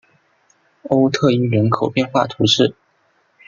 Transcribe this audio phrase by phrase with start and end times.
[0.89, 2.75] 欧特伊人口变化图示